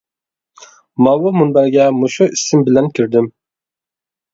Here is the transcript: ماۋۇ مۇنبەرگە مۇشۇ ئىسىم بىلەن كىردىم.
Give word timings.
ماۋۇ 1.09 1.33
مۇنبەرگە 1.41 1.87
مۇشۇ 2.01 2.31
ئىسىم 2.33 2.67
بىلەن 2.71 2.93
كىردىم. 2.99 3.33